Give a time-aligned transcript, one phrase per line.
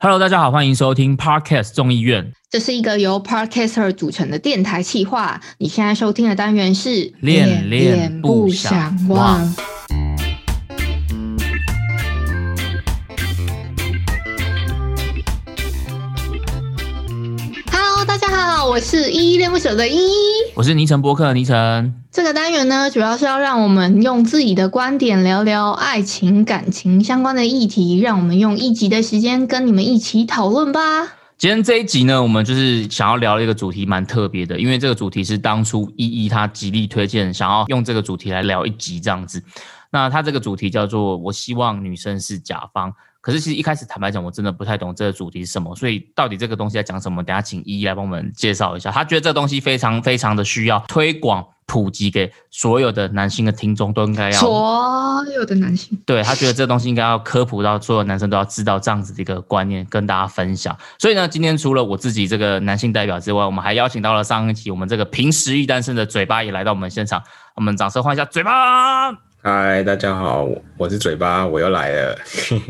[0.00, 5.40] Hello，大家好，欢迎收听 Podcast 众议院这是一个由 Podcaster 组成的电台企划。
[5.58, 9.52] 你现在收听的单元是恋恋不想忘。
[18.78, 20.12] 我是依依恋不舍的依依。
[20.54, 21.92] 我是尼城播客的尼城。
[22.12, 30.80] 这个单元呢，主要是要让我们用自己的观点聊聊爱情、感情相关的议题，让我们用一集的时间跟你们一起讨论吧。
[31.36, 39.42] 今天这一集呢，我们就是想要聊一个主题，蛮特别的，因为这个主题是当初依依她极力推荐，想要用这个主题来聊一集这样子。
[39.90, 47.22] 那它这个主题叫做“我希望女生是甲方”，可是其实一开始坦白讲，我真的不太懂这个主题是什么，所以到底这个东西在讲什么？
[47.22, 48.90] 等下请依依来帮我们介绍一下。
[48.90, 51.46] 他觉得这个东西非常非常的需要推广。
[51.70, 60.74] 普及给所有的男性的听众都应该要，所有的男性，对他觉得这东西应该要科普到所有男生都要知道这样子的一个观念，跟大家分享。
[60.98, 67.22] 所以呢，今天除了我自己这个男性代表之外，我们还邀请到了上一期我们这个平时一单身的嘴巴也来到我们现场，
[67.54, 69.27] 我们掌声欢迎一下嘴巴。
[69.50, 70.46] 嗨，大家好，
[70.76, 72.18] 我是嘴巴，我又来了。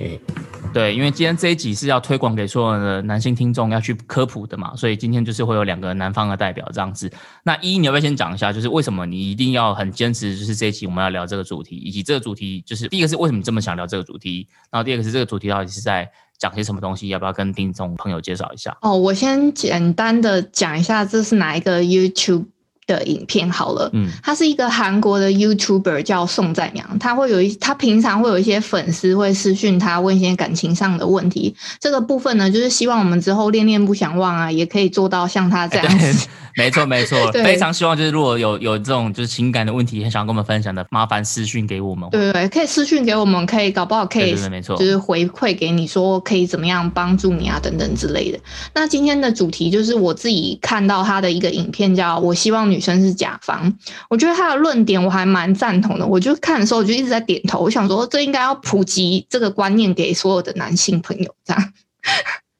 [0.73, 7.11] 对，因为今天这一集是要推广给所有的男性听众要去科普的嘛，所以今天就是会有两个南方的代表这样子。
[7.43, 18.79] 那一，你要不要先讲一下，就是为什么你一定要很坚持，就是这一集我们要聊这个主题，以及这个主题就是第一个是为什么你这么想聊这个主题，然后第二个是这个主题到底是在讲些什么东西，要不要跟听众朋友介绍一下？
[18.83, 22.45] 哦，我先简单的讲一下，这是哪一个 YouTube。
[22.89, 36.27] 的影片好了，嗯，他是一个韩国的 YouTuber 叫宋在阳，他会有一他平常会有一些粉丝会私讯他问一些感情上的问题，这个部分呢，就是希望我们之后恋恋不想忘啊，也可以做到像他这样子。
[36.59, 42.11] 没错 没错，非常希望就是如果有有这种就是情感的问题，很想跟我们分享的，麻烦私讯给我们。
[42.11, 48.39] 对对，可以私讯给我们，可以搞不好可以，没错，就是回馈给你说可以怎么样帮助你啊等等之类的。
[48.75, 53.73] 那今天的主题就是我自己看到他的一个影片，叫我希望女生是甲方。
[54.11, 61.73] 我觉得他的论点我还蛮赞同的，我就看的时候我就一直在点头，我想说这应该要普及这个观念给所有的男性朋友，这样。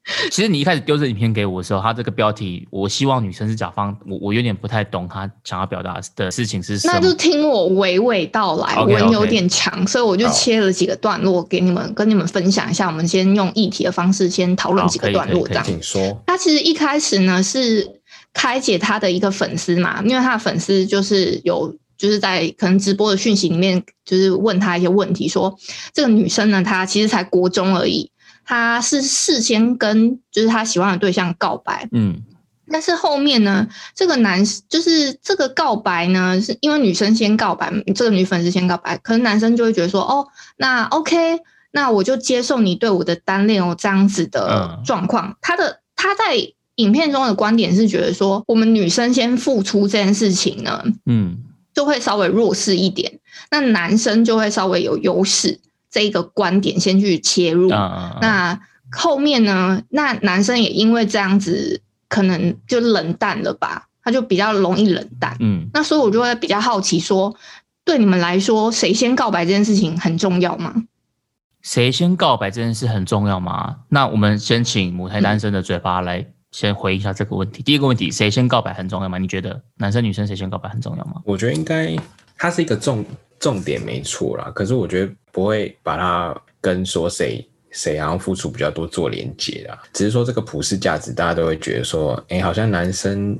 [0.31, 6.93] 其实你一开始丢这影片给我的时候，他这个标题“我希望女生是甲方”，我我有点不太懂他想要表达的事情是什么。
[6.93, 12.87] 那就听我娓娓道来，文有点长，所以我就切了几个段落给你们，跟你们分享一下。
[12.87, 15.63] 我们先用议题的方式先讨论几个段落，这样。
[15.63, 16.21] 请说。
[16.25, 17.87] 他其实一开始呢是
[18.33, 25.55] 开解他的一个粉丝嘛，因为他的粉丝就是有就是在可能直播的讯息里面，就是问他一些问题，说
[25.93, 28.09] 这个女生呢，她其实才国中而已。
[28.49, 32.19] 他是事先跟就是他喜欢的对象告白，嗯，
[32.71, 40.25] 但是后面呢，这个男就是这个告白呢，是因为女生先告白，这个女粉丝先告白，可能男生就会觉得说，哦，
[40.57, 41.15] 那 OK，
[41.69, 45.37] 那我就接受你对我的单恋哦这样子的状况。
[45.41, 46.35] 他的他在
[46.77, 51.37] 影片中的观点是觉得说，我们女生先付出这件事情呢，嗯，
[51.75, 53.19] 就会稍微弱势一点，
[53.51, 55.59] 那男生就会稍微有优势。
[55.91, 58.59] 这一个观点先去切入，那
[58.91, 59.81] 后面呢？
[59.89, 63.87] 那男生也因为这样子，可能就冷淡了吧？
[64.03, 65.35] 他就比较容易冷淡。
[65.39, 67.35] 嗯，那所以我就会比较好奇，说
[67.83, 70.73] 对你们来说，谁先告白这件事情很重要吗？
[71.61, 73.77] 谁先告白这件事很重要吗？
[73.89, 77.61] 那我们先请母胎单身的嘴巴来先回一下这个问题。
[77.61, 79.17] 第一个问题，谁先告白很重要吗？
[79.17, 81.21] 你觉得男生女生谁先告白很重要吗？
[81.25, 81.95] 我觉得应该，
[82.37, 83.05] 它是一个重
[83.39, 84.51] 重点没错啦。
[84.53, 85.11] 可是我觉得。
[85.31, 93.37] 不会把它跟说谁谁然后付出比较多做连接啊，只是说这个普世价值，大家都会觉得说，哎，好像男生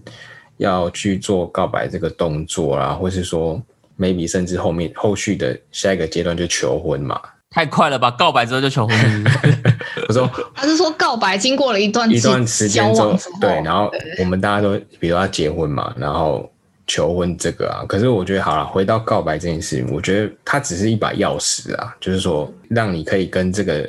[0.58, 3.60] 要去做告白这个动作啦，或是说
[3.98, 8.12] maybe 甚至后面后续的下一个阶段就求婚嘛，太快了吧？
[8.12, 9.26] 告白之后就求婚？
[10.08, 16.48] 我说他是说告白经过了一段一段时间之后，对，然后我们大家都比如要结婚嘛，然后。
[16.90, 23.88] 求婚这个啊，可是我觉得好了，回到告白这件事情，我觉得它只是一把钥匙啊，就是说让你可以跟这个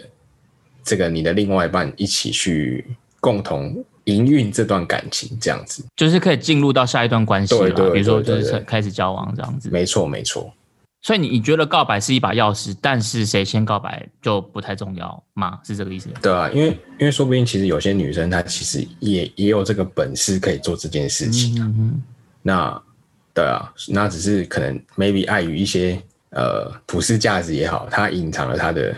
[0.84, 2.84] 这个你的另外一半一起去
[3.18, 9.70] 共同营运这段感情，这样子就是可以进入到下一段关系了，比如说就是开始交往这样子。
[9.70, 10.52] 没错，没错。
[11.00, 15.58] 所以你你觉得告白是一把钥匙，但是谁先告白就不太重要吗？
[15.64, 16.10] 是这个意思？
[16.20, 16.68] 对啊，因为
[16.98, 21.72] 因为说不定其实有些女生她其实也也有这个本事可以做这件事情啊，
[22.42, 22.82] 那。
[23.40, 25.98] 对啊，那只是可能 maybe 碍于一些
[26.30, 28.94] 呃普世价值也好，他隐藏了他的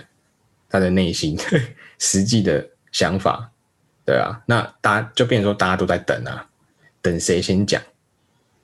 [0.68, 1.38] 他的内心
[2.00, 3.48] 实际的想法。
[4.04, 6.44] 对啊，那大家就变成说大家都在等啊，
[7.00, 7.80] 等谁先讲？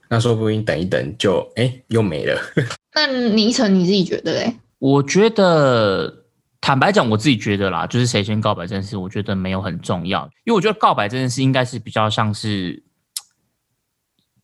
[0.09, 2.37] 那说不定等一等就哎又没了。
[2.93, 4.57] 那倪晨你自己觉得嘞？
[4.81, 6.25] 我觉得
[6.61, 12.83] 坦白讲，我自己觉得啦，就是谁先告白这件事，我觉得没有很重要，因为我觉得告白这件事应该是比较像是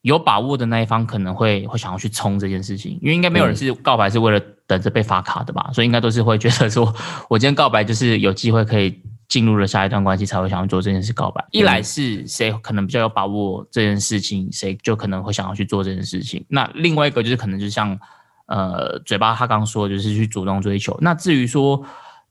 [0.05, 6.95] 有把握的那一方可能会会想要去冲这件事情，因为应该没有人是告白是为了等着被发卡的吧，所以应该都是会觉得说
[7.29, 11.45] 我今天告白就是有机会可以进入了下一段关系才会想要做这件事告白。
[11.51, 16.45] 一来是谁可能比较有把握这件事情，谁就可能会想要去做这件事情。
[16.49, 17.99] 那另外一个就是可能就像
[18.47, 21.85] 呃嘴巴他刚说就是去主动追求，那至于说。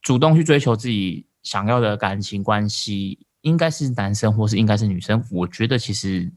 [0.04, 5.24] 主动去追求自己想要的感情关系，应该是男生或是应该是女生？
[5.31, 6.30] 我觉得其实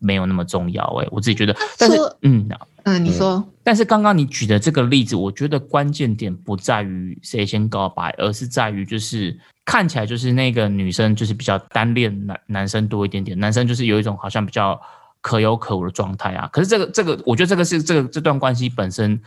[0.00, 1.56] 没有那么重要哎，我自己觉得。
[1.78, 2.48] 但是，嗯
[2.84, 3.44] 嗯，你说。
[3.62, 14.80] 但是刚刚你举的这个例子，我觉得关键点不在于谁先告白，而是在于就是看起来就是那个女生就是比较单恋男男生多一点点，男生就是有一种好像比较
[15.20, 16.48] 可有可无的状态啊。
[16.52, 19.20] 可是这个这个，我觉得这个是这个这段关系本身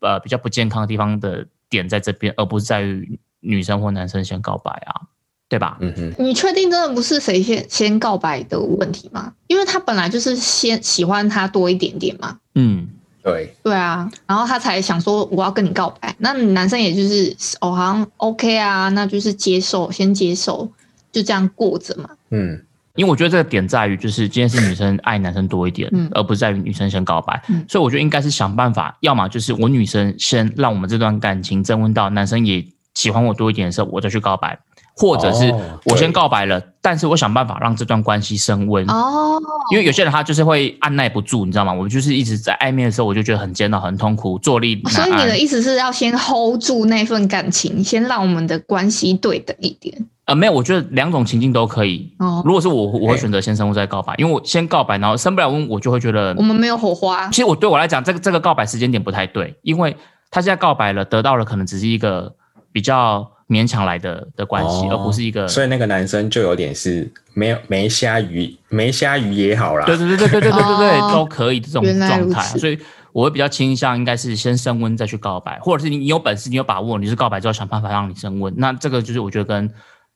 [0.00, 3.18] 呃比较不健康的地方的点在这边，而不是在于。
[3.40, 5.02] 女生或男生先告白啊，
[5.48, 5.78] 对吧？
[5.80, 9.32] 嗯哼，你确定真的不是谁先先告白的问题吗？
[9.46, 12.36] 因为他本来就是先喜欢他多一点点嘛。
[12.56, 12.88] 嗯，
[13.22, 16.12] 对，对啊，然后他才想说我要跟你告白。
[16.18, 20.68] 那男生也就是哦，好像 OK 啊，那就是接受，先接受，
[21.12, 22.10] 就这样过着嘛。
[22.30, 22.60] 嗯，
[22.96, 27.40] 因为我觉得这个点在于，就是今天是女生爱男生多一点，而不是在于女生先告白。
[27.68, 32.66] 所以我觉得应该是想办法，要么就是我女生先让我们这段感情增温到男生也。
[32.96, 34.58] 喜欢我多一点的时候，我再去告白，
[34.96, 35.54] 或者是
[35.84, 39.38] 我先告白了，但是我想办法让这段关系升温哦。
[39.70, 41.72] 因为有些人他就是会按耐不住，你知道吗？
[41.72, 45.04] 我就是一直在暧昧的时候，我就觉得很煎熬、很痛苦，坐立难安。
[45.04, 49.94] 所以你的意思是要先 hold 住那份感情，先让我们的关系对等一点。
[50.24, 52.10] 呃，没有，我觉得两种情境都可以。
[52.18, 57.28] 哦，如果是我，我会选择先升温再告白，因为我先告白，然后升不了温，我就会觉得我们没有火花。
[57.28, 59.94] 其实我对我来讲，这个这个告白时间点不太对，因为
[60.30, 62.32] 他现在告白了，得到了可能只是一个
[62.72, 63.30] 比较。
[63.48, 69.86] 勉强来的的关系，而不是一个，所以那个男生就有点是没有没虾鱼，没虾鱼也好啦。
[69.86, 72.42] 对对对对对对对对对， 都可以这种状态。
[72.58, 72.78] 所以
[73.12, 78.52] 我会比较倾向应该是先升温再去告白，或者是你你有本事你有把握，你是告白之后想办法让你升温。
[78.56, 79.70] 那这个就是我觉得跟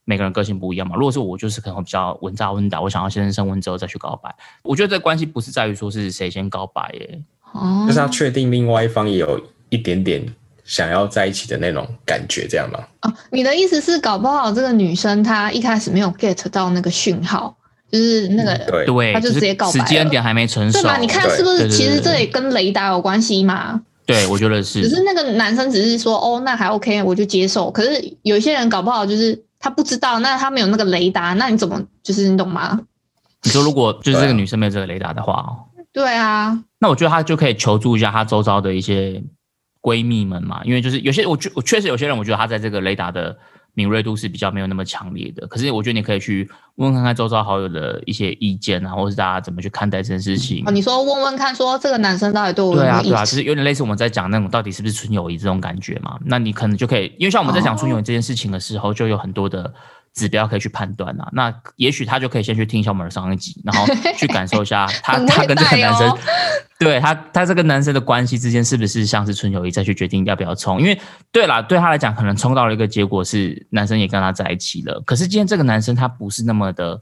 [0.04, 0.96] 每个人个性不一样嘛。
[0.96, 4.34] 如果是我，就是可能会比较稳扎稳打，我想要先升温之后再去告白。
[4.62, 7.22] 我觉得这关系不是在于说是谁先告白耶，
[7.52, 10.26] 哦，就是要确定另外一方也有一点点。
[10.70, 12.78] 想要在一起的那种感觉，这样吗？
[13.02, 17.52] 哦，你的意思是，搞不好这个女生她一开始没有 get 到那个讯号，
[17.90, 18.56] 就是那个
[18.86, 20.96] 对，她就直接告白时间点还没成熟，对吧？
[20.98, 21.68] 你看是不是？
[21.68, 23.82] 其实这也跟雷达有关系嘛？
[24.06, 24.88] 对，我觉得是。
[24.88, 27.68] 只是那个男生只是说，哦，那还 OK，我就接受。
[27.72, 32.78] 可是有一些人搞不好就是他不知道，那他没有那个雷达，那你怎么就是你懂吗？
[33.42, 39.20] 你说如果就是这个女生没有这个雷达的话哦，对啊，那我觉得他就可以求助一下他周遭的一些。
[39.82, 43.36] 闺蜜们嘛，因为就是有些我觉我确实有些人，我觉得他在这个雷达的
[43.74, 45.46] 敏锐度是比较没有那么强烈的。
[45.46, 50.62] 可是我觉得你可以去问问看看周遭好友的一些意见啊，或者是大家怎么去看待这件事情。
[50.66, 56.18] 哦你说问问看，说这个男生到底对我对啊对啊，就是有点类似我们在讲那种到底是不是纯友谊这种感觉嘛。
[56.24, 59.72] 那你可能就可以，因为像我们在讲纯友谊这件事情的时候，就有很多的。
[60.14, 63.86] 指标可以去判断啊，那也许他就可以先去听一下我们的上一集，然后
[64.18, 66.18] 去感受一下他他跟这个男生，
[66.78, 70.80] 对他他这个男生的关系之间是不是像是纯友谊，再去决定要不要冲。
[70.80, 77.00] 因为对啦，对他来讲，可能冲到了一个结果是男生也跟他在一起了，可是今天这个男生他不是那么的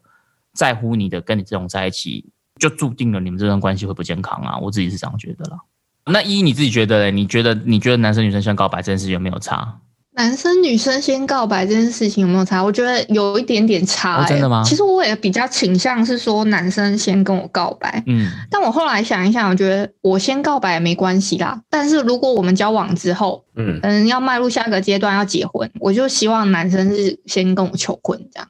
[0.53, 2.31] 在乎你的，跟你这种在一起，
[2.61, 4.59] 就注定了你们这段关系会不健康啊。
[4.59, 5.59] 我自己是这样觉得了。
[6.05, 9.81] 那一你自己觉得，你觉得你觉得男生女生先告白这件事有没有差？
[10.19, 12.61] 男生女生先告白这件事情有没有差？
[12.61, 14.25] 我觉得有一点点差。
[14.27, 14.65] 真的吗？
[14.67, 18.03] 其实我也比较倾向是说男生先跟我告白。
[18.09, 21.63] 嗯，但我后来想一想，我觉得我先告白也没关系啦。
[21.71, 28.49] 但是如果我们交往之后，嗯嗯，要迈入下个阶段要结婚，我就希望男生是先跟我求婚，这样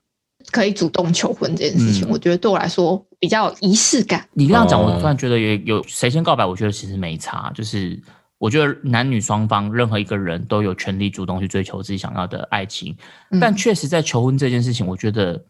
[0.51, 4.27] 可以主动求婚这件事情，我觉得对我来说比较有仪式感。
[4.33, 8.01] 你这样讲，我突然觉得有有谁先告白，我觉得其实没差，就是。
[8.39, 12.97] 我觉得男女双方任何一个人都有权利主动去追求自己想要的爱情，
[13.41, 15.43] 但确实在求婚这件事情，我觉得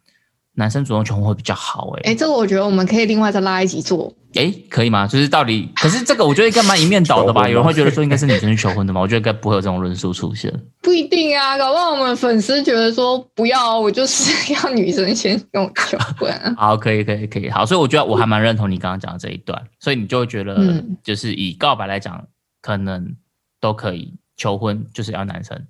[0.55, 1.91] 男生主动求婚会比较好。
[1.99, 4.13] 哎，哎，这个我觉得我们可以另外再拉一集做。
[4.35, 5.07] 哎，可以吗？
[5.07, 7.49] 就是到底，可是这个我觉得应该蛮一面倒的吧？
[7.49, 9.01] 有人会觉得说应该是女生去求婚的嘛？
[9.01, 10.53] 我觉得应该不会有这种论述出现。
[10.83, 16.57] 不一定啊，搞不好我们粉丝觉得说不要，我就是 要女生先跟我求婚。
[16.57, 17.51] 好，可以，可以，可以。
[17.51, 22.23] 好，所以我觉得我还蛮认同你刚刚讲的这一段，所以你就会觉得，就是以告白来讲。
[22.69, 23.17] 可能
[23.63, 25.67] 都可以求婚，就是要男生。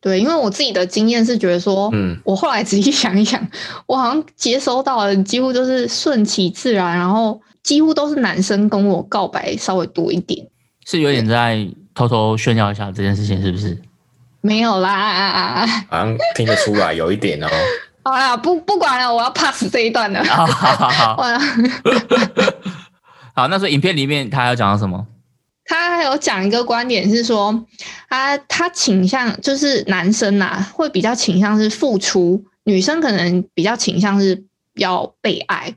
[0.00, 3.44] 对，因为我自己的经验是觉得说，嗯，我后来仔细想一想，
[3.86, 10.46] 我好像接收到的几乎都是顺其自然，然后几乎都是男生跟我告白稍微多一点。
[10.86, 13.76] 是有点在偷偷炫耀一下这件事情，是不是？
[14.40, 17.48] 没有啦，好像听得出来有一点哦。
[18.04, 20.22] 好啦，不不管了，我要 pass 这一段了。
[20.26, 21.38] 好好好，哇，
[23.34, 25.04] 好，那所以影片里面他要讲到什么？
[25.64, 27.66] 他还有讲一个观点是说，
[28.08, 34.44] 他他倾向就是男生呐、会比较倾向是付出，女生可能比较倾向是
[34.74, 35.74] 要被爱。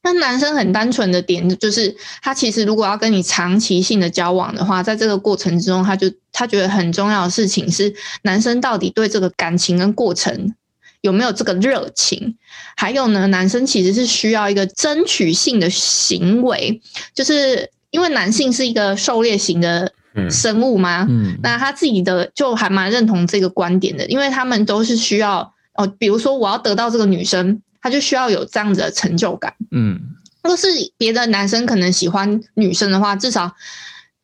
[0.00, 10.54] 那男生很单纯的点就是，他其实如果要跟你长期性的交往的话，在这个过程之中，他就他觉得很重要的事情是，男生到底对这个感情跟过程
[11.00, 12.36] 有没有这个热情，
[12.76, 16.80] 还有呢，男生其实是需要一个争取性的行为，
[17.12, 20.30] 就是因为男性是一个狩猎型的嗯。
[20.30, 21.38] 生物嘛，嗯。
[21.42, 29.54] 那他自己的就还蛮认同这个观点的，因为他们都是需要哦，比如说我要得到这个女生，他就需要有这样子的成就感。
[29.70, 30.00] 嗯。
[30.42, 33.52] 如果是别的男生可能喜欢女生的话，至少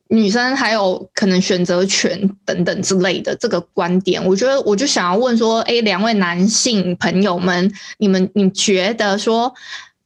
[0.09, 9.53] 女生还有可能选择权等等之类的这个观点，我觉得我就想要问说，哎，两位男性朋友们，你们你觉得说，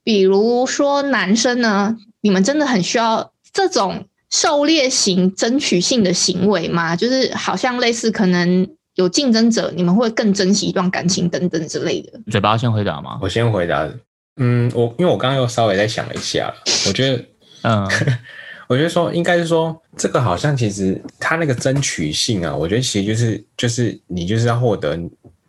[0.03, 6.95] 比如说男生呢，你们真的很需要这种狩猎型争取性的行为吗？
[6.97, 12.21] 就是好像类似可能有竞争者，你们会更珍惜一段感情等等之类的。
[12.31, 13.19] 嘴巴要先回答吗？
[13.23, 13.89] 我先回答，
[14.37, 16.53] 嗯，我因为我刚刚又稍微再想了一下，
[16.87, 17.25] 我觉得，
[17.63, 17.89] 嗯
[18.69, 24.99] 我觉得说应该是说这个好像其实他那个争取性啊，我觉得其实就是就是你就是要获得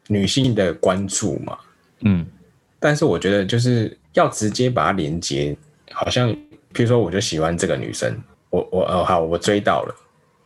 [0.07, 1.57] 女性的关注嘛，
[2.01, 2.25] 嗯
[2.79, 5.53] 但是我觉得就是要直接把它连接，
[5.91, 6.33] 好像
[6.79, 8.09] 比如说我就喜欢这个女生，
[8.49, 9.93] 我我哦好我追到了，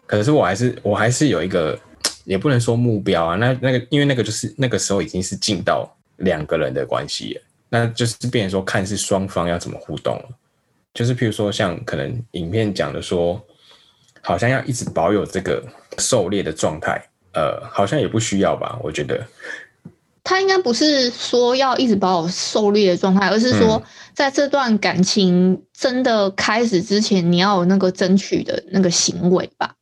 [0.07, 1.79] 可是我还是我还是有一个
[2.25, 5.87] 也不能说目标啊，那那个因为那个就是那个时候已经是进到
[6.17, 10.29] 两个人的关系了，那就是变成说看是双方要怎么互动了，
[10.91, 13.39] 就是譬如说像可能影片讲的说，
[14.21, 15.63] 好像要一直保有这个
[15.99, 16.99] 狩猎的状态，
[17.35, 19.23] 呃，好像也不需要吧，我觉得。
[20.25, 23.83] 他应该不是说要一直保有狩猎的状态，而是说
[24.15, 29.75] 在这段感情真的开始之前，你要有那个争取的那个行为吧？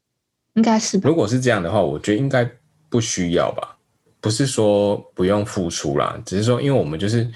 [0.56, 1.10] 应该是吧？
[1.10, 2.50] 如果是这样的话，我觉得应该
[2.90, 3.78] 不需要吧。
[4.20, 7.28] 不是说不用付出啦，只是说因为我们就是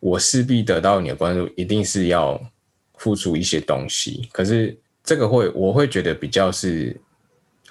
[0.00, 2.40] 我势必得到你的关注，一定是要
[2.94, 4.28] 付出一些东西。
[4.32, 6.98] 可是这个会我会觉得比较是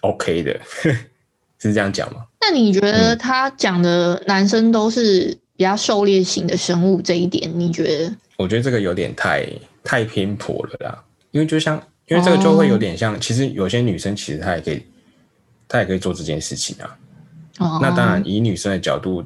[0.02, 0.60] OK 的，
[1.58, 2.26] 是这样讲吗？
[2.40, 8.16] 那你觉嗯得他讲的男生都是比较狩猎型的生物这一点，你觉得？
[8.42, 9.48] 我觉得这个有点太
[9.84, 14.84] 太偏颇了啦，因为就像因为这个就会有点像，其实有些女生其实她也可以，
[15.68, 16.98] 她也可以做这件事情啊。
[17.60, 19.24] 哦，那当然，以女生的角度，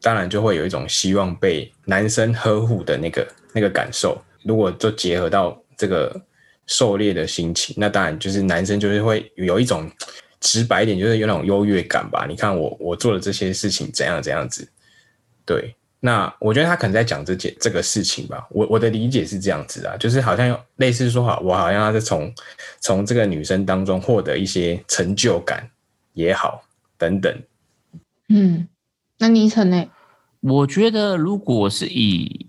[0.00, 4.16] 当然就会有一种希望被男生呵护的那个那个感受。
[4.44, 6.18] 如果就结合到这个
[6.66, 9.90] 狩猎的心情，那当然就是男生就是会有一种
[10.40, 12.24] 直白一点，就是有那种优越感吧。
[12.28, 14.66] 你看我我做了这些事情怎样怎样子，
[15.44, 15.74] 对。
[16.00, 18.46] 那我觉得他可能在讲这件这个事情吧。
[18.50, 22.32] 我我的理解是这样子啊，就是好像类似说好，我好像他是从
[22.80, 25.68] 从这个女生当中获得一些成就感
[26.12, 26.62] 也好，
[26.96, 27.42] 等等。
[28.28, 28.68] 嗯，
[29.18, 29.86] 那倪晨呢？
[30.40, 32.46] 我觉得如果是以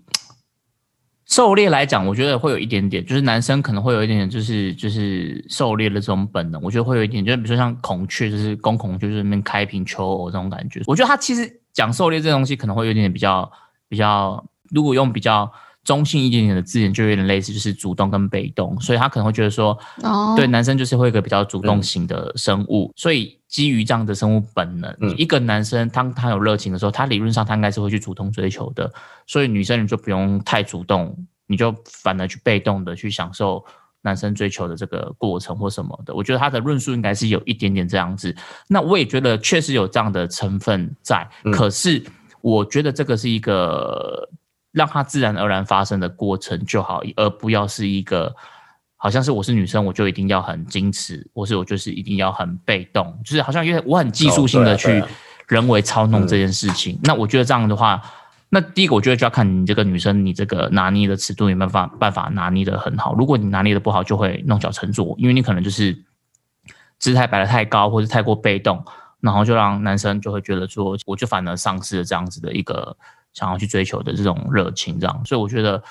[1.30, 10.82] 狩猎来讲，我觉得会有一点点，就是男生可能会有一点点，就是就是狩猎的这种本能，我觉得会有一点，就是比如说像孔雀，就是公孔雀，就是那边开屏求偶这种感觉。
[10.86, 13.48] 我觉得他其实讲狩猎这东西，可能会有一点点比较
[13.88, 15.50] 比较，如果用比较
[15.90, 28.88] 中性一点点的字眼，就有点类似，就是主动跟被动，所以他可能会觉得说，哦，对，男生就是会一个比较主动型的生物，所以基于这样的生物本能，嗯一个男生当他有热情的时候，他理论上他应该是会去主动追求的，
[29.26, 31.12] 所以女生你就不用太主动，
[31.48, 33.64] 你就反而去被动的去享受
[34.02, 36.14] 男生追求的这个过程或什么的。
[36.14, 38.32] 我觉得他的论述应该是有一点点这样子。
[38.68, 42.00] 那我也觉得确实有这样的成分在，嗯可是
[42.42, 44.28] 我觉得这个是一个
[44.72, 48.34] 让它自然而然发生的过程就好，而不要是一个
[48.96, 55.02] 好像是我是女生我就一定要很矜持，或是我就是一定要很被动，就是好像因为我很技术性的去
[55.48, 56.98] 人为操弄这件事情。
[57.02, 58.00] 那我觉得这样的话，
[58.48, 63.14] 那第一个我觉得就要看你这个女生你这个拿捏的尺度有没有办法办法拿捏的很好。
[63.14, 66.04] 如果你拿捏的不好，就会弄巧成拙，因为你可能就是
[66.98, 68.84] 姿态摆的太高，或是太过被动。
[69.20, 72.96] 然后就让男生就会觉得说，我就反而丧失了这样子的一个
[73.32, 75.22] 想要去追求的这种热情，这样。
[75.24, 75.82] 所以我觉得，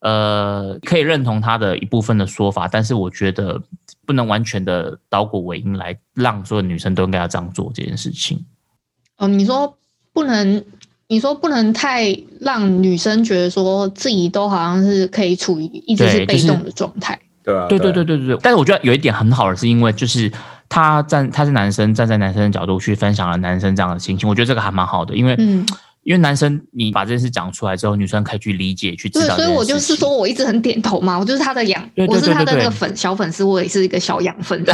[0.00, 3.60] 呃，可以认同他的一部分的说法，但是我觉得
[4.06, 8.44] 不能完全的倒果为因来让所有女生都应该要这样做这件事情。
[9.16, 9.76] 哦，你说
[10.12, 10.64] 不能，
[11.08, 17.18] 你说不能太让女生觉得说自己都好像是可以处于一直是被动的状态。
[17.42, 18.40] 对啊，对对对对对对对。
[18.42, 20.30] 但是我觉得有一点很好的是，因为就是
[20.68, 25.66] 他站他是男生，站在男生的角度去分享了男生这样的心情，我觉得这个还蛮好的，因为嗯，
[26.08, 29.36] 因为男生你把这件事讲出来之后，女生可以去理解去知，道。
[29.36, 34.64] 所以我就是说，我一直很点头嘛，我就是他的养，对对我是他的那个粉小粉丝，我也是一个小养分。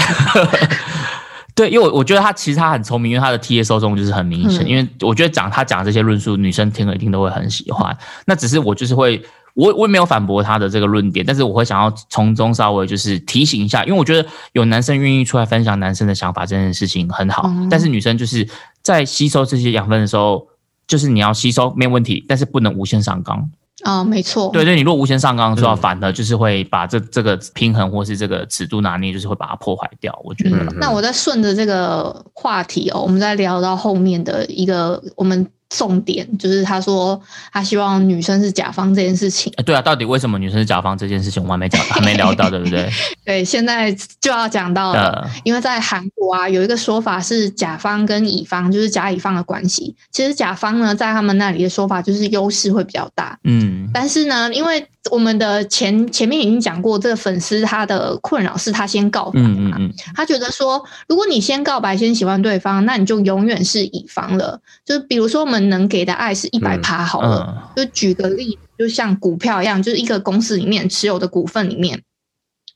[1.56, 4.64] 对，因为我我觉得他其实他很聪明，因为他的 T A 受众就是很明显。
[4.64, 7.96] 嗯因为我觉得讲他讲这些论述，女生听了一定都会很喜欢。
[8.26, 9.20] 那只是我就是会，
[9.54, 18.48] 我我也没有反驳他的这个论点，但是我会想要从中稍微就是提醒一下，因为我觉得有男生愿意出来分享男生的想法这件事情很好，嗯但是女生就是
[18.82, 20.46] 在吸收这些养分的时候。
[20.86, 23.50] 就是你要吸收没有问题，但是不能无限上纲。
[23.82, 30.18] 啊、没错，对对，你如果无限上纲的时候，嗯反而就是会把这这个平衡或是这个尺度拿捏，就是会把它破坏掉。
[30.24, 37.20] 我觉得，嗯那我再顺着这个话题哦，我们再聊到后面的一个我们重点，就是他说
[37.52, 39.52] 他希望女生是甲方这件事情。
[39.56, 42.88] 哎对啊，到底为什么女生是甲方这件事情，我们还没讲， 还没聊到，对不对？
[43.24, 45.22] 对，现在就要讲到了。
[45.22, 49.94] 呃，因为在韩国啊，有一个说法是甲方跟乙方，就是甲乙方的关系。
[50.10, 64.60] 其实甲方呢，在他们那里的说法就是优势会比较大，嗯但是呢，因为我们的前前面已经讲过，这个粉丝他的困扰是他先告白嘛，嗯嗯嗯，他觉得说，如果你先告白，先喜欢对方，那你就永远是乙方了。
[64.84, 72.02] 就比如说我们能给的爱是一百趴好了，嗯就举个例，就像股票一样，就是一个公司里面持有的股份里面，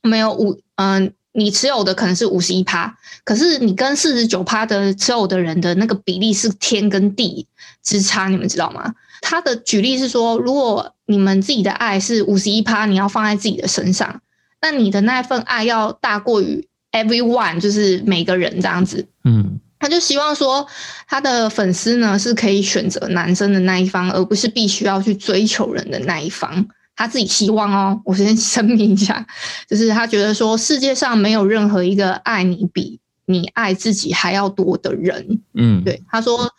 [0.03, 7.47] 没有五，嗯、你持有的可能是五十一趴，可是你跟四十九趴的持有的人的那个比例是天跟地
[7.81, 8.93] 之差，你们知道吗？
[9.21, 14.21] 他的举例是说，如果你们自己的爱是五十一趴，你要放在自己的身上，
[14.61, 19.07] 那你的那份爱要大过于 everyone，就是每个人这样子。
[19.23, 20.67] 嗯他就希望说，
[21.07, 26.67] 他的粉丝呢是可以选择男生的那一方，而不是必须要去追求人的那一方。
[26.95, 29.25] 他自己希望哦，我先声明一下，
[29.67, 35.39] 就是他觉得说，世界上没有任何一个爱你比你爱自己还要多的人。
[35.53, 36.53] 嗯，对，他说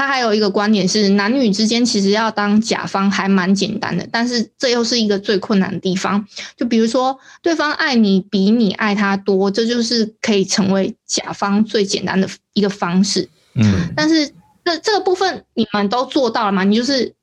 [0.00, 6.26] 他还有一个观点是，男女之间其实要当甲方还蛮简单的，但是这又是一个最困难的地方。
[6.56, 13.28] 就比如说，对方爱你比你爱他多，这就是可以成为甲方最简单的一个方式。
[13.52, 14.26] 嗯但是
[14.64, 16.64] 这这个部分你们都做到了吗？
[16.64, 17.14] 你就是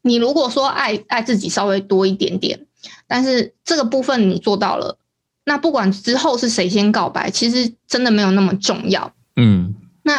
[0.00, 2.58] 你如果说爱爱自己稍微多一点点，
[3.06, 4.96] 但是这个部分你做到了，
[5.44, 9.12] 那不管之后是谁先告白，其实真的没有那么重要。
[9.36, 10.16] 嗯那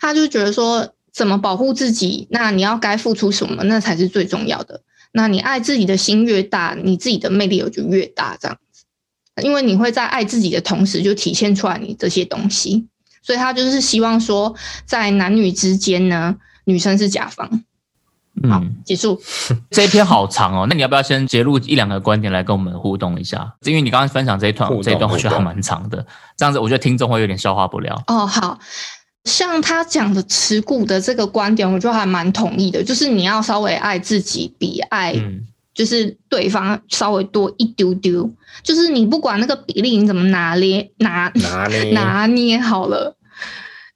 [0.00, 4.82] 他就觉得说，怎么保护自己，那你要该付出什么，那才是最重要的。
[5.12, 8.84] 那你爱自己的心越大，你自己的魅力也就越大，这样子。
[9.42, 12.86] 因为你会在爱自己的同时，就体现出来你这些东西。
[13.22, 17.48] 所以他就是希望说，在男女之间呢，女生是甲方。
[18.50, 19.18] 好嗯，，结束。
[19.72, 23.54] 这一篇好长哦，那你要不要先截录一两个观点来跟我们互动一下？
[23.64, 28.04] 因为你刚刚分享这一段这一段，我觉得还蛮长的，这样子我觉得听众会有点消化不了。
[28.08, 28.58] 哦，好
[29.26, 35.46] 像他讲的持股的这个观点，我就还蛮同意的，就是你要稍微爱自己，比爱嗯。
[35.74, 38.30] 就是对方稍微多一丢丢，
[38.62, 41.92] 就是你不管那个比例你怎么拿捏拿拿捏。
[41.92, 43.14] 拿捏好了，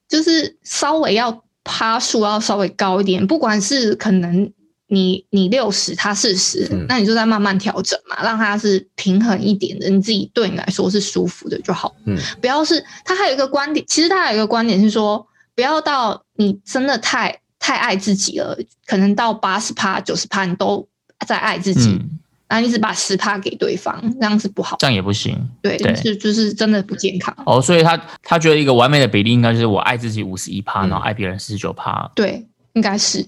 [0.07, 4.51] 就是稍微要趴数要稍微高一点，不管是可能
[4.93, 11.95] 你你六十，他四十、嗯那你就再慢慢调整嘛，让它是平衡一点的，你自己对你来说是舒服的就好。
[12.05, 15.25] 嗯，不要是他还有一个观点，其实他还有一个观点是说，
[15.55, 20.85] 不要到你真的太太爱自己了，可能到八十趴、九十趴你都
[21.25, 24.75] 在爱自己，嗯，然后你只把十趴给对方，这样是不好。
[24.77, 25.37] 这样也不行。
[25.61, 27.33] 对，对是就是真的不健康。
[27.45, 32.11] 哦，所以他他觉得一个完美的比例应该就是我爱自己五十一趴，嗯然后爱别人四十九趴。
[32.13, 33.25] 对，应该是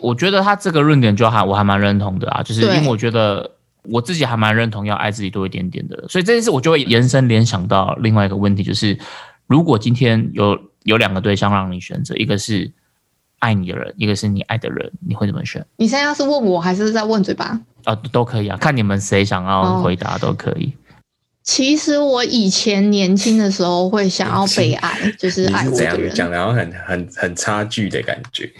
[0.00, 3.50] 我觉得他这个论点就还我还蛮认同的啊，就是因对为我觉得
[3.82, 8.98] 我自己还蛮认同要爱自己多一点点的，所以这件事我就会延伸联想到另外一个问题，就是
[9.46, 12.70] 如果今天有有两个对象让你选择，一个是
[13.38, 15.64] 爱你的人，一个是你爱的人，你会怎么选？
[15.76, 17.60] 你现在要是问我，还是在问嘴巴？
[17.84, 20.72] 啊，都可以啊，看你们谁想要哦回答都可以。
[21.42, 26.12] 其实我以前年轻的时候会想要 被爱，就是你是怎样爱我的人。
[26.12, 26.36] 讲的？
[26.40, 28.52] 好像很很很差距的感觉。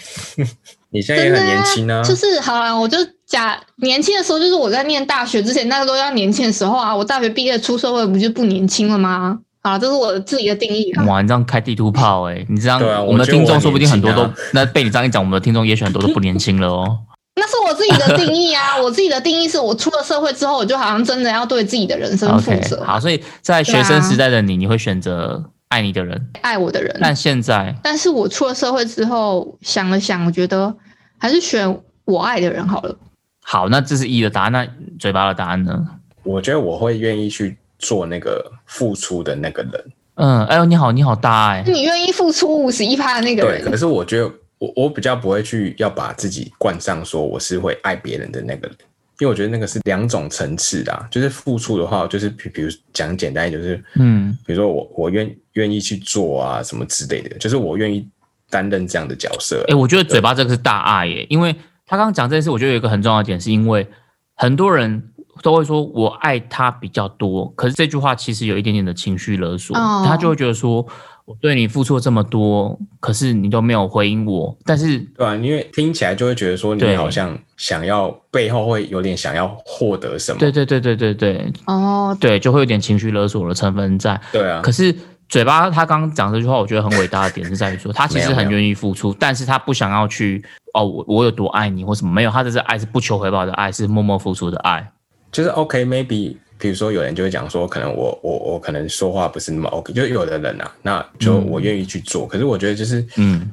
[0.91, 2.97] 你现在也很年轻啊，就是好了，我就
[3.27, 6.95] 假年轻的时候，就是我在念大学之前，那个都要年轻的时候啊。
[6.95, 9.39] 我大学毕业出社会，不就不年轻了吗？
[9.63, 11.05] 好，这是我自己的定义啊。
[11.05, 16.99] 哇，你这样开地图炮哎、你这样，我们的听众说不定很多都，啊那被你这样一讲，我们的听众也许很多都不年轻了哦。
[17.39, 18.81] 那是我自己的定义啊！
[18.81, 26.97] 我自己的定义是我出了社会之后，我就好像真的要对自己的人生负责，好，所以在学生时代的你，你会选择爱你的人，爱我的人。
[27.01, 30.75] 但现在但是我出了社会之后，想了想，我觉得
[31.19, 32.97] 还是选我爱的人好了。
[33.43, 35.87] 好，那这是一的答案，那嘴巴的答案呢？
[36.23, 39.85] 我觉得我会愿意去做那个付出的那个人。
[40.15, 48.77] 嗯，哎呦，你好，你好大哎，你愿意付出五十一趴的那个对，人，可是我觉得我我比较不会去要把自己冠上说我是会爱别人的那个人，
[49.19, 58.07] 因为我觉得那个是两种层次的、啊，就是付出的话，就是比比如讲简单一点，就是嗯比如说我我愿愿意去做啊什么之类的，就是我愿意
[58.51, 59.65] 担任这样的角色。
[59.69, 61.53] 哎、我觉得嘴巴这个是大爱耶，因为
[61.87, 63.87] 他刚刚讲这件事，我觉得有一个很重要的点，是因为
[64.35, 65.03] 很多人
[65.43, 70.87] 都会说我爱他比较多，可是这句话其实有一点点的情绪勒索，哦他就会觉得说
[71.27, 80.39] 我对你付出了这么多，可是你都没有回应我，但是对啊，因为听起来就会觉得说你好像想要背后会有点想要获得什么。
[80.39, 84.19] 对对对对对对哦，对，就会有点情绪勒索的成分在。
[84.31, 84.95] 对啊可，是
[85.29, 90.41] 嘴巴他刚刚讲这句话，我觉得很伟大的点是在于说，他其实很愿意付出，但是他不想要去
[90.75, 94.89] 哦，我我有多爱你或什么，没有，他的这爱是不求回报的爱，是默默付出的爱。
[95.33, 102.27] 就是 OK，maybe、比如说有人就会讲说，可能我我我可能说话不是那么 OK，就有的人啊，那就我愿意去做。
[102.27, 103.51] 可是我觉得就是嗯。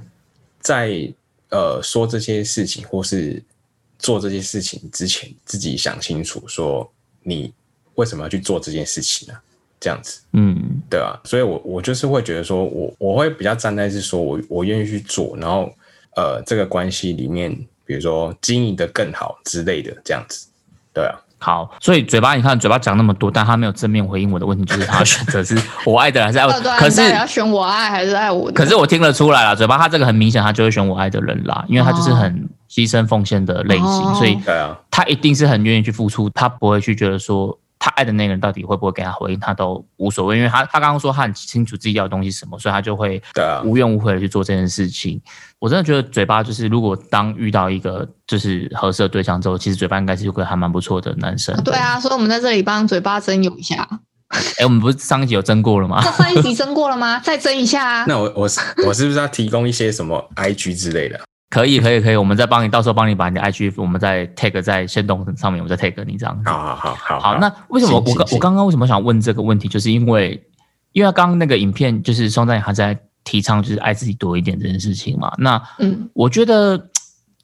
[0.60, 1.14] 在
[1.50, 3.44] 呃说这些事情或是
[4.00, 6.90] 做这些事情之前，自己想清楚，说
[7.22, 7.54] 你
[7.96, 9.38] 为什么要去做这件事情呢、
[9.78, 10.22] 这样子。
[10.32, 10.82] 嗯。
[10.90, 15.70] 对啊，所以我我就是会觉得说我我会比较站在是说我我愿意去做，然后
[16.16, 17.54] 呃这个关系里面，
[17.86, 20.48] 比如说经营的更好之类的这样子，
[20.94, 26.54] 对啊，好，所以嘴巴你看嘴巴讲那么多，但他没有正面回应我的问题，就是他选择是我爱的人还是爱我？
[26.80, 28.54] 可是你到底要选我爱还是爱我的？
[28.54, 34.16] 可是我听得出来了，嘴巴他这个很明显，他就会选我爱的人啦，因为他就是很牺牲奉献的类型，哦。
[34.18, 34.40] 所以
[34.90, 43.22] 他一定是很愿意去付出，他不会去觉得说他爱的那个人到底会不会给他回应，他都无所谓，因为他他刚刚说他很清楚自己要的东西是什么，所以他就会
[43.66, 45.22] 无怨无悔的去做这件事情。
[45.60, 51.54] 我真的觉得嘴巴就是，如果当遇到一个就是合适的对象之后，其实嘴巴应该是一个还蛮不错的男生。
[51.62, 53.86] 对，啊，所以我们在这里帮嘴巴征友一下。
[54.58, 56.12] 哎，我们不是上一集有争过了吗那？
[56.12, 57.20] 上一集争过了吗？
[57.20, 58.06] 再争一下啊！
[58.08, 61.20] 那我我是我是不是要提供一些什么 IG 之类的？
[61.54, 66.50] 可以，可以，可以，我们再帮你，到时候帮你把你的 IG，我们再 tag 在线动上面，我们再 tag 你这样子。
[66.50, 70.44] 好好好好好，那为什么我刚我刚刚为什么想问这个问题，就是因为
[70.94, 75.32] 因为刚刚那个影片就是双赞他在提倡就是爱自己多一点这件事情嘛。
[75.38, 76.90] 那嗯，我觉得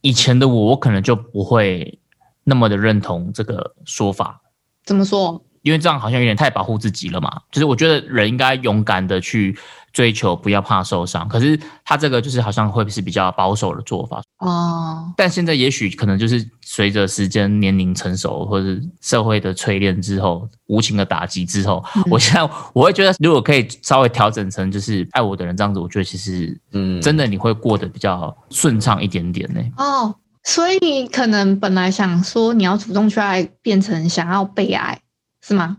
[0.02, 2.00] 以前的我，我可能就不会
[2.44, 4.42] 那么的认同这个说法，
[4.84, 5.40] 怎么说？
[5.62, 7.42] 因为这样好像有点太保护自己了嘛。
[7.52, 9.56] 就是我觉得人应该勇敢的去
[9.92, 11.28] 追求，不要怕受伤。
[11.28, 14.22] 可是他这个就是好像会是比较保守的做法。
[14.40, 35.02] 哦，但现在也许可能就是随着时间、年龄成熟，或者是社会的淬炼之后，无情的打击之后，我现在我会觉得，如果可以稍微调整成就是爱我的人这样子，我觉得其实嗯，真的你会过得比较顺畅一点点呢、哦，所以你可能本来想说你要主动去爱，变成想要被爱，
[35.46, 35.78] 是吗？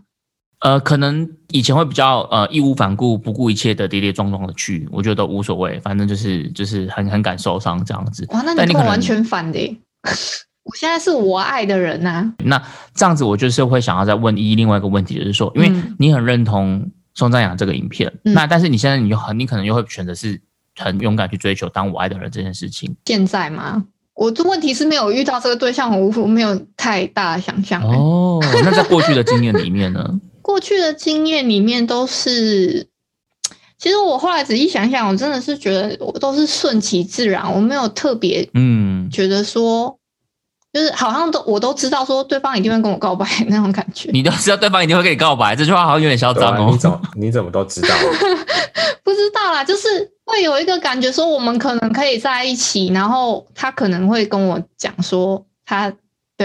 [0.61, 8.25] 呃，可能以前会比较呃义无反顾、不顾一切的跌跌撞撞的去，我觉得都无所谓，反正就是就是很很敢受伤这样子。
[8.29, 9.75] 哇，那你可完全反的耶！
[10.63, 20.39] 我现在是我爱的人啊呐、那这样子，我就是会想要再问一另外一个问题，就是说，因为嗯你很认同宋赞阳这个影片，嗯那但是你现在你又很，你可能又会选择是
[20.77, 22.95] 很勇敢去追求当我爱的人这件事情。
[23.05, 23.83] 现在吗？
[24.13, 27.95] 我这问题是没有遇到这个对象，我我没有太大的想象、欸。
[27.97, 30.19] 哦，那在过去的经验里面呢？
[30.51, 32.85] 过去的经验里面都是，
[33.79, 39.97] 其实我后来仔细想想，我真的是觉得我都是顺其自然，我没有特别嗯，觉得说，
[40.73, 44.09] 就是好像都我都知道说对方一定会跟我告白 那种感觉。
[44.11, 46.77] 你都知道对方一定会跟你告白，这句话好像有点嚣张哦你。
[46.77, 47.95] 怎么你怎么都知道？
[49.05, 55.93] 不知道啦，就是会有一个感觉说我们可能可以在一起，然后他可能会跟我讲说他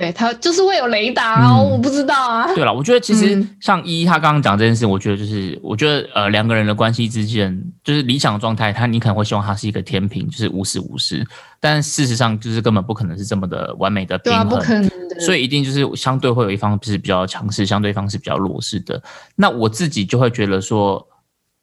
[0.01, 2.55] 对他就是会有雷达哦，嗯我不知道啊。
[2.55, 11.27] 对了，我觉得其实嗯像依依他刚刚讲这件事，我觉得就是我觉得呃两个人的关系之间，就是理想状态，他你可能会希望他是一个天平，就是无时无时，
[11.61, 14.49] 但事实上就是根本不可能是这么的完美的平衡。
[14.49, 15.21] 不可能的。
[15.21, 19.03] 所以一定就是相对会有一方是比较强势，相对方是比较弱势的。
[19.35, 21.07] 那我自己就会觉得说，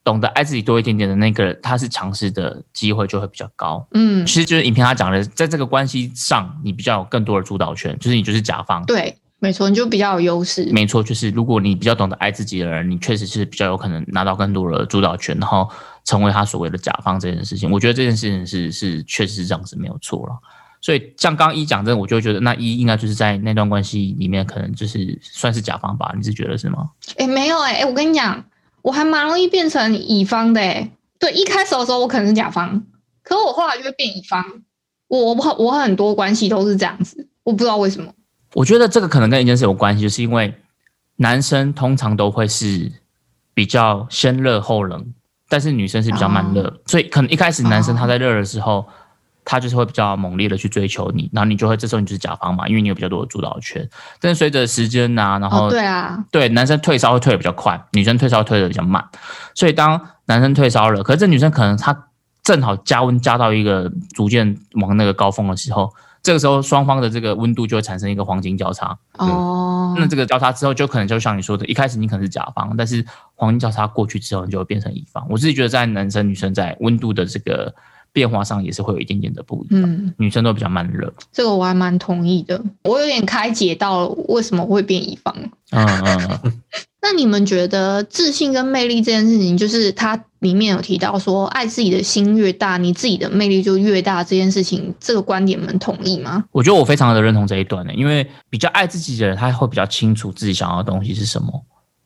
[0.04, 3.88] 懂得爱自己多一点点的那个人，他是强势的机会就会比较高。
[3.94, 8.86] 嗯，其实就是影片他讲的，在这个关系上，你比较有更多的主导权，就是你就是甲方。
[8.86, 10.70] 对，没错，你就比较有优势。
[10.72, 15.70] 没错，就是如果你比较懂得爱自己的人，你确实是比较有可能拿到更多的主导权，然后
[16.04, 17.72] 成为他所谓的甲方这件事情。
[17.72, 20.36] 我觉得这件事情是是确实是这样子，没有错了。
[20.82, 26.14] 所以像刚刚一讲这个，我就会觉得那一应该就是在那段关系里面，可能就是算是甲方吧？
[26.18, 26.90] 你是觉得是吗？
[27.18, 28.44] 哎、没有哎、欸我跟你讲，
[28.84, 32.84] 我还蛮容易变成乙方的哎、对，一开始的时候我可能是甲方，
[33.24, 34.46] 可我后来就会变乙方。
[35.08, 38.14] 我我很我很多关系都是这样子，我不知道为什么。
[38.54, 40.54] 我觉得这个可能跟一件事有关系，就是因为
[41.16, 42.92] 男生通常都会是
[43.54, 45.14] 比较先热后冷
[45.48, 48.86] 但是女生是比较慢热，所以可能一开始男生他在热的时候，
[49.46, 53.88] 他就是会比较猛烈的去追求你，然后你就会这时候你就是甲方嘛，因为你有比较多的主导权。
[54.20, 59.04] 但是随着时间呐，然后对啊，对男生退烧会退的比较快，女生退烧退的比较慢，
[59.54, 62.08] 所以当男生退烧了，可是这女生可能她
[62.44, 65.94] 正好加温加到一个逐渐往那个高峰的时候。
[66.26, 68.98] 这个时候，双方的这个温度就会产生一个黄金交叉。
[69.18, 75.28] 哦，那这个交叉之后，就可能就像你说的，一开始你可能是甲方，但是黄金交叉过去之后，你就会变成乙方。
[75.30, 77.76] 我自己觉得，在男生女生在温度的这个
[78.14, 79.84] 变化上，也是会有一点点的不一样。
[79.84, 82.64] 嗯，女生都比较慢热，这个我还蛮同意的。
[82.84, 85.36] 我有点开解到为什么会变乙方。
[85.72, 86.40] 嗯嗯。
[87.02, 96.46] 那你们觉得自信跟魅力这件事情，就是它里面有提到说，爱自己的心越大，你自己的魅力就越大这件事情，这个观点你们同意吗？
[96.54, 101.62] 我觉得我非常的认同这一段的，因为比较爱自己的人，他会比较清楚自己想要的东西是什么，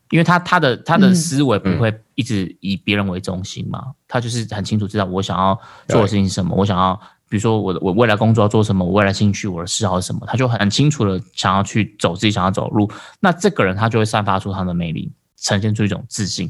[0.10, 7.00] 因为他他的他的思维不会一直以别人为中心嘛，他就是很清楚知道我想要做的事情是什么，我想要。
[7.30, 12.90] 比如说我我未来工作要做什么，我未来兴趣我的嗜好是什么，他就很清楚的想要去走自己想要走路，
[13.20, 16.50] 那这个人他就会散发出他的魅力，呈现出一种自信。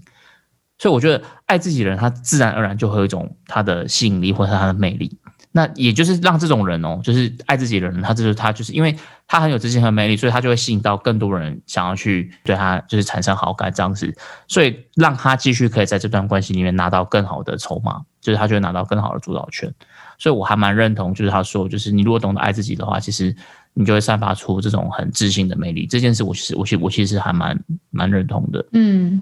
[0.78, 5.18] 所以我觉得爱自己的人，他自然而然就会有一种他的吸引力或者他的魅力。
[5.52, 8.96] 那也就是让这种人哦，就是爱自己的人，他就是他就是因为
[9.28, 14.16] 他很有自信和魅力，所以他就会吸引到更多人想要去对他就是产生好感这样子，
[14.48, 19.72] 所以让他继续可以在这段关系里面拿到更好的筹码，就是他就会拿到更好的主导权。
[20.18, 23.36] 所以我还蛮认同，就是他说，就是你如果懂得爱自己的话，其实
[23.74, 25.86] 你就会散发出这种很自信的魅力。
[25.86, 27.60] 这件事，我其实，我其实，我其实还蛮
[27.92, 28.66] 蛮认同的。
[28.72, 29.22] 嗯，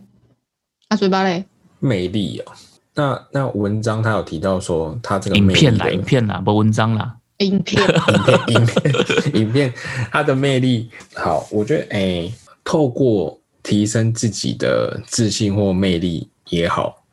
[0.89, 1.43] 那嘴巴嘞？
[1.79, 2.53] 魅力哦，
[2.93, 9.73] 那那文章他有提到说，他这个影片啦，影片啦，不文章啦， 影片，影片，影片，影片，
[10.11, 12.31] 他的魅力好，我觉得，哎，
[12.63, 17.03] 透过提升自己的自信或魅力也好，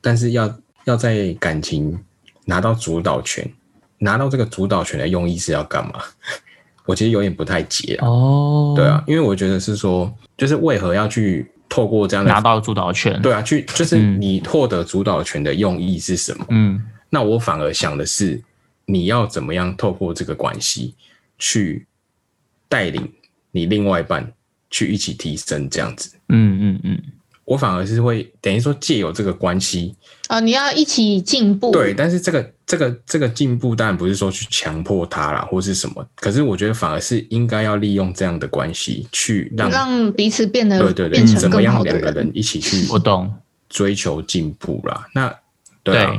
[0.00, 1.98] 但是要要在感情。
[2.46, 3.50] 拿到主导权，
[3.96, 5.94] 拿到这个主导权的用意是要干嘛？
[6.84, 8.74] 我其实有点不太解哦。
[8.76, 13.18] 对啊，因为我觉得是说，就是为何要去透过这样拿到主导权？
[13.22, 16.44] 对啊，去就是你获得主导权的用意是什么？
[16.50, 18.38] 嗯，那我反而想的是，
[18.86, 20.94] 你要怎么样透过这个关系
[21.38, 21.86] 去
[22.68, 23.12] 带领
[23.50, 24.32] 你另外一半
[24.70, 26.16] 去一起提升这样子？
[26.28, 27.02] 嗯嗯嗯。
[27.44, 29.94] 我反而是会等于说借有这个关系
[30.28, 31.70] 啊，你要一起进步。
[31.72, 36.02] 对，但是这个这个这个进步当然不是说去强迫他啦，或是什么。
[36.16, 43.30] 可是我觉得反而是应该要利用这样的关系去让让彼此变得对对对，怎么样两个人一起去我懂
[43.68, 45.06] 追求进步啦。
[45.12, 45.28] 那
[45.82, 46.18] 对，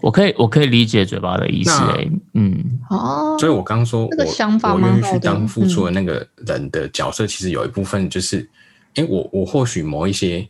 [0.00, 8.48] 我可以我可以理解嘴巴的意思哎，嗯哦，所以我刚说那个想法我愿意去当付出的那个人的角色，其实有一部分就是。
[8.96, 10.44] 哎，我我或许某一些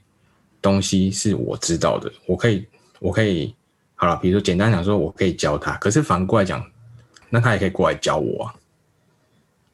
[0.63, 2.67] 东西是我知道的，我可以
[2.99, 3.55] 我可以
[3.95, 6.65] 好了，比如说简单讲说，我可以教他，可是反过来讲，
[7.29, 8.55] 那他也可以过来教我啊。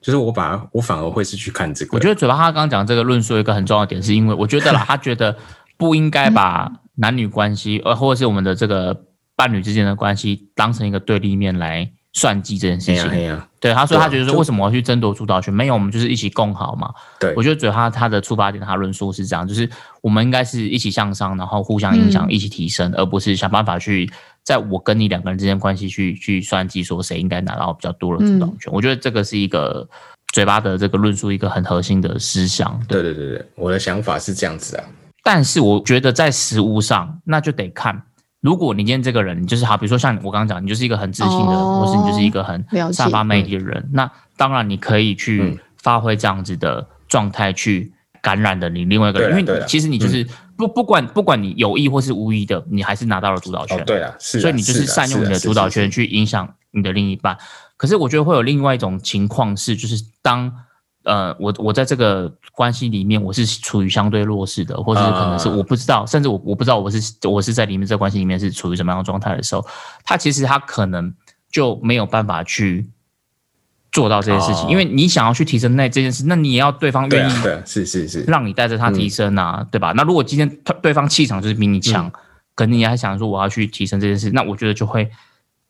[0.01, 1.91] 就是我把我反而会是去看这个。
[1.97, 5.37] 我觉得嘴巴他刚刚讲这个论述一个很重要的点，是因为我觉得啦，他觉得
[5.77, 9.01] 不应该把男女关系，呃，或者是我们的这个
[9.37, 11.93] 伴侣之间的关系当成一个对立面来。
[12.19, 15.53] 算计这件事情，对他说，他觉得说，为什么要去争夺主导权？
[15.53, 16.91] 没有，我们就是一起共好嘛。
[17.21, 19.69] 对，我觉得主要他他的出发点，他论述是这样，就是
[20.01, 24.11] 我们应该是一起向上，然后互相影响，一起提升，而不是想办法去
[24.43, 28.73] 在我跟你两个人之间关系去去算计，说谁应该拿到比较多的主导权。
[28.73, 29.87] 我觉得这个是一个
[30.33, 32.81] 嘴巴的这个论述，一个很核心的思想。
[32.89, 34.85] 对对对对，我的想法是这样子啊。
[35.23, 38.01] 但是我觉得在实物上，那就得看。
[38.47, 50.25] 如果你今天这个人，你就是好，比如说像我刚刚讲，你就是一个很自信的人，或是你就是一个很散发魅力的人，那当然你可以去发挥这样子的状态，去感染的你另外一个人，因为其实你就是
[50.57, 53.85] 不不管不管你有意或是无意的，你还是拿到了主导权。
[53.85, 57.37] 对啊，是，所以你就是善用你的主导权去影响你的另一半。
[57.77, 60.53] 可是我觉得会有另外一种情况是，就是当。
[61.07, 69.65] 呃，我我在这个关系里面，我是处于相对弱势的，或者是可能是我不知道，甚至我我不知道我是我是在里面这关系里面是处于什么样的状态的时候，
[70.05, 71.15] 他其实他可能
[71.49, 72.91] 就没有办法去
[73.93, 77.33] 做到这件事情，因为你想要去提升那这件事，那你也要对方愿意，
[77.65, 79.93] 是是是，让你带着他提升啊，对吧？
[79.93, 82.11] 那如果今天他对方气场就是比你强，
[82.57, 85.09] 可能你还想说我要去提升这件事，那我觉得就会。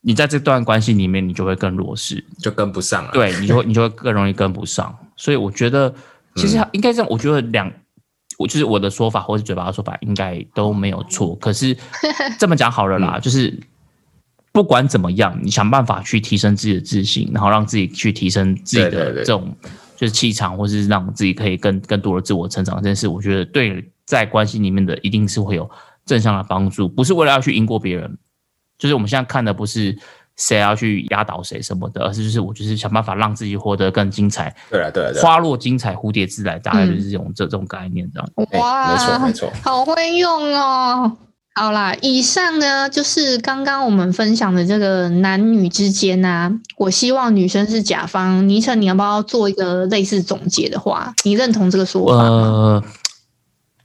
[0.07, 3.11] 你在这段关系里面，你就会更弱势，就跟不上了。
[3.13, 4.97] 对，你就会 你就会更容易跟不上。
[5.17, 5.93] 所以我觉得，
[6.37, 7.11] 其实应该这样。
[7.11, 7.69] 我觉得两，
[8.39, 11.35] 我就是我的说法，或是嘴巴的说法，应该都没有错。
[11.35, 11.77] 可是
[12.39, 13.59] 这么讲好了啦， 就是
[14.53, 19.53] 不管怎么样，你想办法去提升自己的自信，然后让自己去提升自己的这种
[19.97, 25.69] 就是气场，或是让自己可以更更多的自我成长这件事，我觉得对在关系里面的一定是会有
[26.05, 28.17] 正向的帮助，不是为了要去赢过别人，
[28.79, 29.97] 就是我们现在看的不是
[30.37, 34.55] 谁要去压倒谁什么的，而是就是我就是想办法让自己活得更精彩。
[34.71, 38.29] 对啊对啊，花落精彩，蝴蝶自来，大概就是这种这这种概念这样。
[38.61, 41.17] 哇，没错没错，好会用哦。
[41.59, 48.47] 好啦，以上呢就是刚刚我们分享的这个男女之间啊，我希望女生是甲方。
[48.47, 51.15] 倪晨，你要不要做一个类似总结的话？
[51.25, 52.83] 你认同这个说法吗？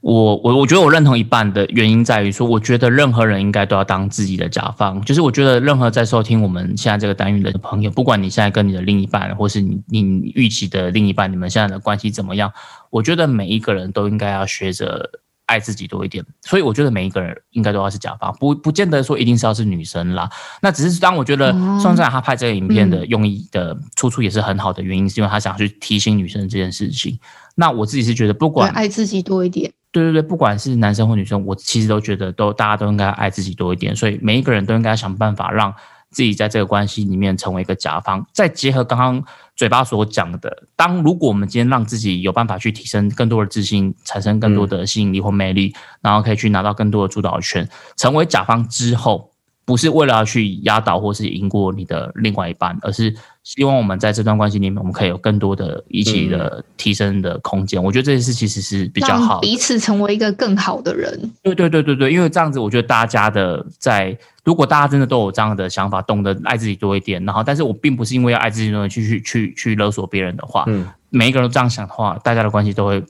[0.02, 5.00] 我我我觉得我认同一半的原因在于说，我觉得任何人应该都要当自己的甲方。
[5.04, 12.52] 就是我觉得任何在收听我们现在这个单元的朋友，不管你现在跟你的另一半，或是你你预期的另一半，你们现在的关系怎么样，
[12.90, 15.08] 我觉得每一个人都应该要学着
[15.46, 16.24] 爱自己多一点。
[16.40, 20.28] 所以我觉得每一个人应该都要是甲方，不不见得说一定是要是女生啦。
[20.60, 27.16] 那只是当我觉得宋在他拍这个影片的用意的出处也是很好的原因，是因为他想去提醒女生这件事情。
[27.54, 29.72] 那我自己是觉得，不管爱自己多一点。
[29.92, 35.72] 对对对，不管是男生或女生，我其实都觉得都大家都应该爱自己多一点，所以每一个人都应该想办法让
[36.10, 38.26] 自己在这个关系里面成为一个甲方。
[38.32, 39.24] 再结合刚刚
[39.54, 49.31] 嘴巴所讲的，当如果我们今天让自己有办法去提升更多的自信，产生更多的吸引力或魅力，然后可以去拿到更多的主导权，成为甲方之后。
[49.64, 57.82] 不是为了要去压倒或是赢过你的另外一半，而是希望我们在这段关系里面，我们可以有更多的一起的提升的空间。
[57.82, 61.30] 我觉得这件事其实是比较好，彼此成为一个更好的人。
[61.42, 73.02] 对对对对对，因为这样子，我觉得大家的在如果大家真的都有这样的想法，懂得爱自己多一点，然后，但是我并不是因为要爱自己多去去去去勒索别人的话，嗯，每一个人都这样想的话，大家的关系都会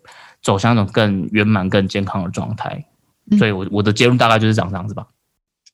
[0.42, 2.84] 走向一种更圆满、更健康的状态。
[3.38, 5.06] 所以，我我的结论大概就是长这样子吧。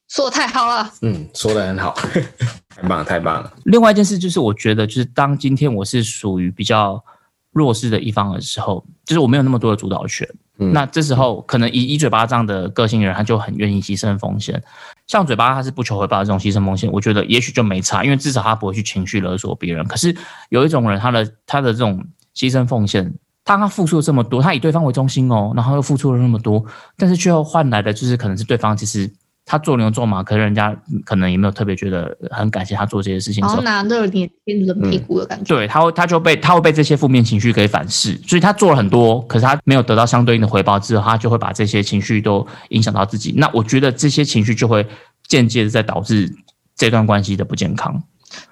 [0.09, 1.94] 说的太好了，嗯，说的很好，
[2.75, 3.53] 太棒太棒了。
[3.64, 7.03] 另外一件事就是，我觉得就是当今天我是属于比较
[7.53, 10.27] 弱势的一方的时候，就是我没有那么多的主导权。
[10.73, 14.61] 那这时候可能以以嘴巴这样的个性人，他就很愿意牺牲风险。
[15.07, 19.87] 像嘴巴他是不求回报的这种牺牲风险，我觉得也许就没差，因为至少他不会去情绪勒索别人。
[19.87, 20.16] 可是
[20.49, 23.12] 有一种人，他的他的这种牺牲奉献，
[23.44, 26.64] 当他付出了这么多，他以对方为中心哦，然后又付出了那么多，
[26.97, 29.09] 但是最后换来的就是可能是对方其实。
[29.50, 33.40] 他做牛做马，可是人家可能也没有特别觉得很感谢他做这些事情。
[33.40, 35.54] 然后拿热脸贴冷屁股的感觉。
[35.54, 43.32] 对，他会他就被他会被这些负面情绪给反噬，所以他做了很多，可是他没有得到相对应的回报之后，他就会把这些情绪都影响到自己。
[43.38, 44.87] 那我觉得这些情绪就会
[45.26, 46.30] 间接的在导致
[46.76, 48.02] 这段关系的不健康。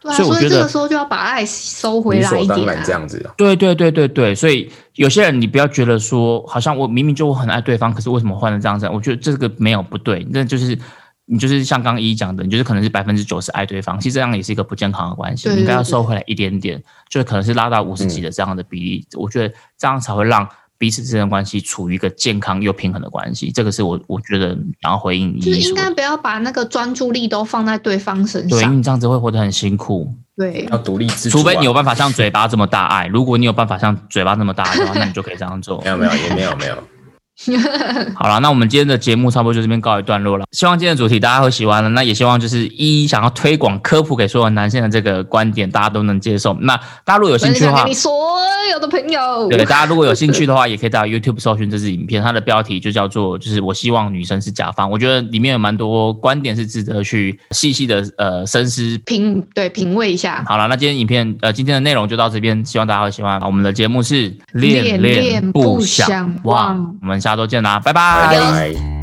[0.00, 2.82] 对啊，所以这个时候就要把爱收回来一点。
[2.84, 3.28] 这样子。
[3.36, 8.88] 对对对对对，所以有些人你不要觉得说，好像我明明就很爱对方，可是为什么换成这样子？
[8.88, 10.78] 我觉得这个没有不对，那就是
[11.24, 20.48] 你就是像刚刚一讲的，你就是可能是百分之九十爱对方，其实这样也是一个不健康的关系，你应该要收回来一点点，就可能是拉到五十几的这样的比例，我觉得这样才会让。
[20.78, 30.12] 彼此之间的关系处于一个健康又平衡的关系，这个是我我觉得然后回应就是应该不要把那个专注力都放在对方身上，对，你这样子会活得很辛苦。
[30.36, 35.80] 对，要独立自主，除非你有办法像嘴巴这么大爱，如果你有办法像嘴巴那么大爱的话，那你就可以这样做。
[35.84, 36.76] 没有没有也没有没有。
[38.14, 40.44] 好了，那我们今天的节目差不多就这边告一段落了。
[40.52, 41.88] 希望今天的主题大家会喜欢了。
[41.90, 46.54] 那也希望就是一想要推广科普给所有男性的这个观点，大家都能接受。
[46.60, 47.84] 那大家如果有兴趣的话，
[48.76, 54.90] 有的朋友，对大家如果有兴趣的话，也可以到 YouTube 搜寻这支影片，它的标题就叫做“就是我希望女生是甲方”。
[54.92, 60.44] 我觉得里面有蛮多观点是值得去细细的呃深思品对品味一下。
[60.46, 63.40] 好了，那今天影片呃今天的内容就到这边，希望大家会喜欢。
[63.40, 67.36] 我们的节目是恋恋不想忘，我们下。
[67.36, 68.95] 周见啦，拜拜。